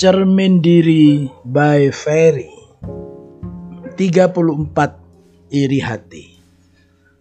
Cermin 0.00 0.64
Diri 0.64 1.28
by 1.44 1.92
Ferry 1.92 2.48
34 4.00 4.00
Iri 5.52 5.76
Hati 5.76 6.24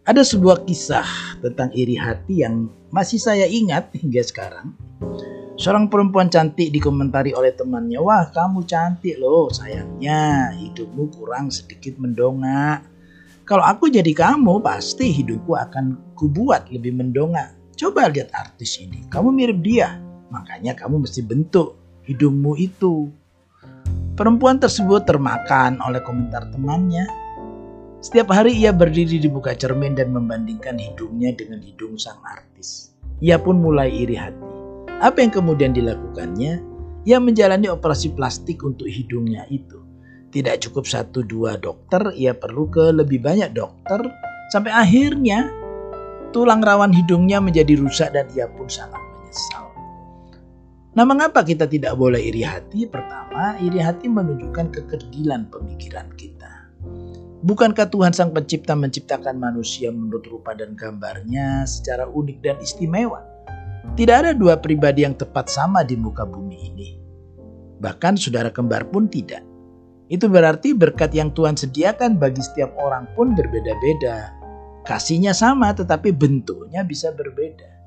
Ada 0.08 0.24
sebuah 0.24 0.64
kisah 0.64 1.04
tentang 1.44 1.76
iri 1.76 2.00
hati 2.00 2.40
yang 2.40 2.72
masih 2.88 3.20
saya 3.20 3.44
ingat 3.52 3.92
hingga 4.00 4.24
sekarang. 4.24 4.80
Seorang 5.60 5.92
perempuan 5.92 6.32
cantik 6.32 6.72
dikomentari 6.72 7.36
oleh 7.36 7.52
temannya, 7.52 8.00
"Wah, 8.00 8.32
kamu 8.32 8.64
cantik 8.64 9.20
loh, 9.20 9.52
sayangnya 9.52 10.56
hidupmu 10.56 11.12
kurang 11.20 11.52
sedikit 11.52 12.00
mendongak. 12.00 12.88
Kalau 13.44 13.68
aku 13.68 13.92
jadi 13.92 14.16
kamu, 14.16 14.64
pasti 14.64 15.12
hidupku 15.20 15.52
akan 15.52 16.16
kubuat 16.16 16.72
lebih 16.72 16.96
mendongak. 16.96 17.60
Coba 17.76 18.08
lihat 18.08 18.32
artis 18.32 18.80
ini, 18.80 19.04
kamu 19.12 19.36
mirip 19.36 19.60
dia, 19.60 20.00
makanya 20.32 20.80
kamu 20.80 21.04
mesti 21.04 21.28
bentuk 21.28 21.79
hidungmu 22.10 22.58
itu. 22.58 23.14
Perempuan 24.18 24.58
tersebut 24.58 25.06
termakan 25.06 25.78
oleh 25.86 26.02
komentar 26.02 26.50
temannya. 26.50 27.06
Setiap 28.02 28.34
hari 28.34 28.58
ia 28.58 28.74
berdiri 28.74 29.22
di 29.22 29.30
muka 29.30 29.54
cermin 29.54 29.94
dan 29.94 30.12
membandingkan 30.12 30.76
hidungnya 30.76 31.32
dengan 31.38 31.62
hidung 31.62 31.96
sang 31.96 32.20
artis. 32.26 32.92
Ia 33.22 33.38
pun 33.38 33.62
mulai 33.62 33.94
iri 33.94 34.18
hati. 34.18 34.50
Apa 35.00 35.24
yang 35.24 35.32
kemudian 35.32 35.72
dilakukannya? 35.72 36.60
Ia 37.08 37.18
menjalani 37.22 37.72
operasi 37.72 38.12
plastik 38.12 38.60
untuk 38.66 38.90
hidungnya 38.90 39.48
itu. 39.48 39.80
Tidak 40.30 40.60
cukup 40.68 40.84
satu 40.84 41.24
dua 41.24 41.56
dokter, 41.56 42.12
ia 42.16 42.36
perlu 42.36 42.68
ke 42.68 42.92
lebih 42.92 43.24
banyak 43.24 43.56
dokter 43.56 44.04
sampai 44.52 44.70
akhirnya 44.76 45.48
tulang 46.36 46.62
rawan 46.62 46.94
hidungnya 46.94 47.42
menjadi 47.42 47.80
rusak 47.80 48.14
dan 48.14 48.30
ia 48.36 48.46
pun 48.52 48.70
sangat 48.70 49.00
menyesal. 49.00 49.69
Nah, 50.98 51.06
mengapa 51.06 51.46
kita 51.46 51.70
tidak 51.70 51.94
boleh 51.94 52.18
iri 52.18 52.42
hati? 52.42 52.90
Pertama, 52.90 53.54
iri 53.62 53.78
hati 53.78 54.10
menunjukkan 54.10 54.74
kekerdilan 54.74 55.46
pemikiran 55.54 56.10
kita. 56.18 56.70
Bukankah 57.40 57.88
Tuhan 57.88 58.12
Sang 58.12 58.36
Pencipta 58.36 58.76
menciptakan 58.76 59.40
manusia 59.40 59.94
menurut 59.96 60.28
rupa 60.28 60.52
dan 60.58 60.76
gambarnya 60.76 61.64
secara 61.64 62.04
unik 62.10 62.38
dan 62.44 62.58
istimewa? 62.60 63.24
Tidak 63.96 64.12
ada 64.12 64.32
dua 64.36 64.60
pribadi 64.60 65.08
yang 65.08 65.16
tepat 65.16 65.48
sama 65.48 65.88
di 65.88 65.96
muka 65.96 66.28
bumi 66.28 66.58
ini. 66.74 66.90
Bahkan 67.80 68.20
saudara 68.20 68.52
kembar 68.52 68.92
pun 68.92 69.08
tidak. 69.08 69.40
Itu 70.12 70.28
berarti 70.28 70.76
berkat 70.76 71.16
yang 71.16 71.32
Tuhan 71.32 71.56
sediakan 71.56 72.20
bagi 72.20 72.44
setiap 72.44 72.76
orang 72.76 73.08
pun 73.16 73.38
berbeda-beda. 73.38 74.36
Kasihnya 74.84 75.32
sama 75.32 75.72
tetapi 75.72 76.12
bentuknya 76.12 76.84
bisa 76.84 77.16
berbeda. 77.16 77.79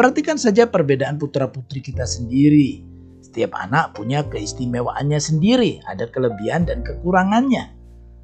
Perhatikan 0.00 0.40
saja 0.40 0.64
perbedaan 0.64 1.20
putra-putri 1.20 1.84
kita 1.84 2.08
sendiri. 2.08 2.80
Setiap 3.20 3.52
anak 3.52 3.92
punya 3.92 4.24
keistimewaannya 4.24 5.20
sendiri, 5.20 5.76
ada 5.84 6.08
kelebihan 6.08 6.64
dan 6.64 6.80
kekurangannya. 6.80 7.68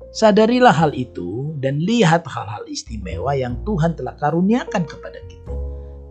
Sadarilah 0.08 0.72
hal 0.72 0.96
itu 0.96 1.52
dan 1.60 1.76
lihat 1.84 2.24
hal-hal 2.24 2.64
istimewa 2.64 3.36
yang 3.36 3.60
Tuhan 3.68 3.92
telah 3.92 4.16
karuniakan 4.16 4.88
kepada 4.88 5.20
kita. 5.28 5.52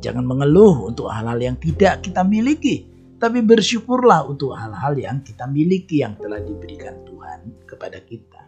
Jangan 0.05 0.21
mengeluh 0.21 0.85
untuk 0.85 1.09
hal-hal 1.09 1.41
yang 1.41 1.57
tidak 1.57 2.05
kita 2.05 2.21
miliki, 2.21 2.85
tapi 3.17 3.41
bersyukurlah 3.41 4.21
untuk 4.29 4.53
hal-hal 4.53 4.93
yang 4.93 5.25
kita 5.25 5.49
miliki 5.49 6.05
yang 6.05 6.13
telah 6.21 6.45
diberikan 6.45 6.93
Tuhan 7.09 7.65
kepada 7.65 7.97
kita. 8.05 8.41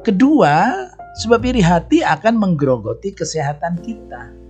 Kedua, 0.00 0.88
sebab 1.20 1.44
iri 1.44 1.60
hati 1.60 2.00
akan 2.00 2.40
menggerogoti 2.40 3.12
kesehatan 3.12 3.76
kita. 3.84 4.41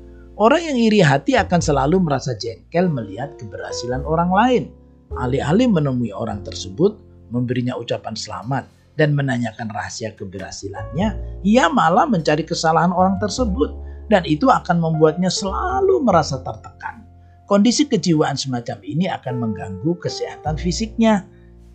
Orang 0.43 0.59
yang 0.59 0.75
iri 0.75 0.99
hati 0.99 1.39
akan 1.39 1.63
selalu 1.63 2.03
merasa 2.03 2.35
jengkel 2.35 2.91
melihat 2.91 3.39
keberhasilan 3.39 4.03
orang 4.03 4.31
lain. 4.35 4.65
Alih-alih 5.15 5.71
menemui 5.71 6.11
orang 6.11 6.43
tersebut, 6.43 6.99
memberinya 7.31 7.79
ucapan 7.79 8.19
selamat, 8.19 8.67
dan 8.99 9.15
menanyakan 9.15 9.71
rahasia 9.71 10.11
keberhasilannya, 10.19 11.15
ia 11.47 11.71
malah 11.71 12.11
mencari 12.11 12.43
kesalahan 12.43 12.91
orang 12.91 13.23
tersebut, 13.23 13.71
dan 14.11 14.27
itu 14.27 14.51
akan 14.51 14.83
membuatnya 14.83 15.31
selalu 15.31 16.03
merasa 16.03 16.43
tertekan. 16.43 17.07
Kondisi 17.47 17.87
kejiwaan 17.87 18.35
semacam 18.35 18.83
ini 18.83 19.07
akan 19.15 19.47
mengganggu 19.47 19.95
kesehatan 20.03 20.59
fisiknya. 20.59 21.23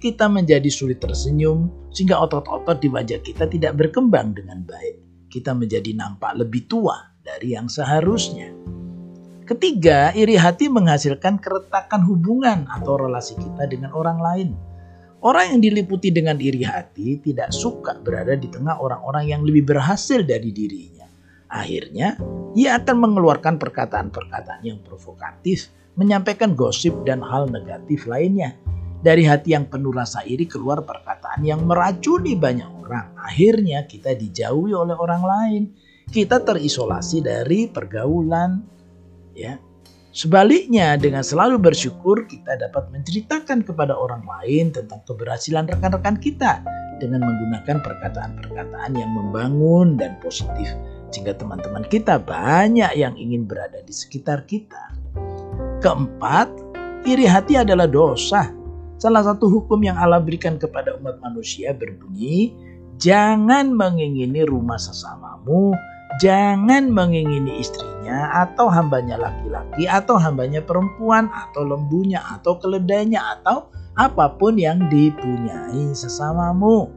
Kita 0.03 0.27
menjadi 0.27 0.67
sulit 0.67 0.99
tersenyum, 0.99 1.71
sehingga 1.95 2.19
otot-otot 2.19 2.83
di 2.83 2.91
wajah 2.91 3.23
kita 3.23 3.47
tidak 3.47 3.79
berkembang 3.79 4.35
dengan 4.35 4.67
baik. 4.67 4.99
Kita 5.31 5.55
menjadi 5.55 5.95
nampak 5.95 6.35
lebih 6.35 6.67
tua 6.67 7.15
dari 7.23 7.55
yang 7.55 7.71
seharusnya. 7.71 8.56
Ketiga, 9.47 10.11
iri 10.11 10.35
hati 10.35 10.67
menghasilkan 10.67 11.39
keretakan 11.39 12.03
hubungan 12.03 12.67
atau 12.67 12.99
relasi 12.99 13.39
kita 13.39 13.63
dengan 13.63 13.95
orang 13.95 14.19
lain. 14.19 14.49
Orang 15.23 15.55
yang 15.55 15.61
diliputi 15.63 16.11
dengan 16.11 16.35
iri 16.35 16.67
hati 16.67 17.23
tidak 17.23 17.55
suka 17.55 17.95
berada 17.95 18.35
di 18.35 18.51
tengah 18.51 18.75
orang-orang 18.75 19.31
yang 19.31 19.41
lebih 19.47 19.71
berhasil 19.71 20.19
dari 20.27 20.51
dirinya. 20.51 21.07
Akhirnya, 21.47 22.19
ia 22.59 22.75
akan 22.75 22.95
mengeluarkan 23.07 23.55
perkataan-perkataan 23.55 24.67
yang 24.67 24.83
provokatif, 24.83 25.71
menyampaikan 25.95 26.51
gosip 26.51 27.07
dan 27.07 27.23
hal 27.23 27.47
negatif 27.47 28.03
lainnya. 28.03 28.51
Dari 28.99 29.23
hati 29.23 29.55
yang 29.55 29.71
penuh 29.71 29.95
rasa 29.95 30.27
iri 30.27 30.43
keluar 30.43 30.83
perkataan 30.83 31.39
yang 31.47 31.63
meracuni 31.63 32.35
banyak 32.35 32.67
orang. 32.83 33.15
Akhirnya 33.15 33.87
kita 33.87 34.11
dijauhi 34.11 34.75
oleh 34.75 34.99
orang 34.99 35.23
lain 35.23 35.63
kita 36.07 36.39
terisolasi 36.39 37.19
dari 37.19 37.67
pergaulan 37.67 38.76
ya. 39.37 39.61
Sebaliknya 40.17 40.97
dengan 40.97 41.21
selalu 41.21 41.61
bersyukur 41.61 42.25
kita 42.25 42.57
dapat 42.57 42.89
menceritakan 42.89 43.61
kepada 43.61 43.93
orang 43.93 44.25
lain 44.25 44.73
tentang 44.73 45.05
keberhasilan 45.05 45.69
rekan-rekan 45.69 46.17
kita 46.17 46.65
dengan 46.97 47.21
menggunakan 47.21 47.85
perkataan-perkataan 47.85 48.97
yang 48.97 49.13
membangun 49.13 49.93
dan 49.93 50.17
positif 50.17 50.73
sehingga 51.13 51.37
teman-teman 51.37 51.85
kita 51.85 52.17
banyak 52.17 52.97
yang 52.97 53.13
ingin 53.13 53.45
berada 53.45 53.77
di 53.85 53.93
sekitar 53.93 54.49
kita. 54.49 54.89
Keempat, 55.85 56.49
iri 57.05 57.29
hati 57.29 57.61
adalah 57.61 57.85
dosa. 57.85 58.49
Salah 58.97 59.21
satu 59.21 59.45
hukum 59.45 59.77
yang 59.85 60.01
Allah 60.01 60.17
berikan 60.17 60.57
kepada 60.57 60.97
umat 60.97 61.21
manusia 61.21 61.77
berbunyi, 61.77 62.57
jangan 62.97 63.69
mengingini 63.69 64.41
rumah 64.41 64.81
sesamamu 64.81 65.77
Jangan 66.17 66.89
mengingini 66.89 67.61
istrinya 67.61 68.33
atau 68.47 68.71
hambanya 68.73 69.21
laki-laki 69.21 69.85
atau 69.85 70.17
hambanya 70.17 70.65
perempuan 70.65 71.29
atau 71.29 71.61
lembunya 71.61 72.23
atau 72.25 72.57
keledainya 72.57 73.21
atau 73.37 73.69
apa 73.93 74.33
pun 74.37 74.57
yang 74.57 74.89
dipunyai 74.89 75.93
sesamamu. 75.93 76.89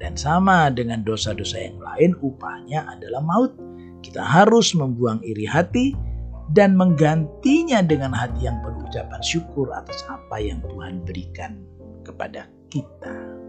Dan 0.00 0.18
sama 0.18 0.72
dengan 0.72 1.04
dosa-dosa 1.04 1.60
yang 1.62 1.78
lain 1.78 2.12
upahnya 2.24 2.88
adalah 2.88 3.22
maut. 3.22 3.52
Kita 4.02 4.24
harus 4.24 4.74
membuang 4.74 5.22
iri 5.22 5.46
hati 5.46 5.94
dan 6.50 6.74
menggantinya 6.74 7.84
dengan 7.86 8.10
hati 8.10 8.50
yang 8.50 8.58
penuh 8.66 8.82
ucapan 8.88 9.22
syukur 9.22 9.70
atas 9.70 10.02
apa 10.10 10.42
yang 10.42 10.58
Tuhan 10.64 11.06
berikan 11.06 11.62
kepada 12.02 12.50
kita. 12.66 13.41